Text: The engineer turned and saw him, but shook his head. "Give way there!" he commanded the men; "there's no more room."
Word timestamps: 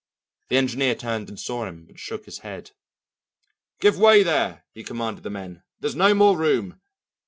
The 0.49 0.57
engineer 0.57 0.95
turned 0.95 1.29
and 1.29 1.39
saw 1.39 1.67
him, 1.67 1.85
but 1.85 1.99
shook 1.99 2.25
his 2.25 2.39
head. 2.39 2.71
"Give 3.79 3.99
way 3.99 4.23
there!" 4.23 4.63
he 4.73 4.83
commanded 4.83 5.21
the 5.23 5.29
men; 5.29 5.61
"there's 5.79 5.93
no 5.95 6.15
more 6.15 6.35
room." 6.35 6.81